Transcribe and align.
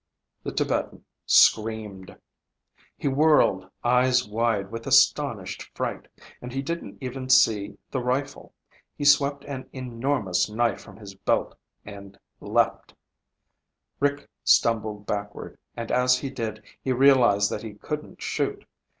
The 0.41 0.51
Tibetan 0.51 1.05
screamed. 1.27 2.17
He 2.97 3.07
whirled, 3.07 3.69
eyes 3.83 4.27
wide 4.27 4.71
with 4.71 4.87
astonished 4.87 5.69
fright, 5.75 6.07
and 6.41 6.51
he 6.51 6.63
didn't 6.63 6.97
even 7.01 7.29
see 7.29 7.77
the 7.91 7.99
rifle. 7.99 8.51
He 8.97 9.05
swept 9.05 9.43
an 9.45 9.69
enormous 9.71 10.49
knife 10.49 10.81
from 10.81 10.97
his 10.97 11.13
belt 11.13 11.55
and 11.85 12.17
leaped! 12.39 12.95
Rick 13.99 14.27
stumbled 14.43 15.05
backward, 15.05 15.59
and 15.77 15.91
as 15.91 16.17
he 16.17 16.31
did, 16.31 16.63
he 16.81 16.91
realized 16.91 17.51
that 17.51 17.61
he 17.61 17.75
couldn't 17.75 18.23
shoot. 18.23 18.65